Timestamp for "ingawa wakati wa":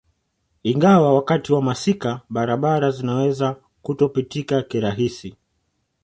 0.63-1.61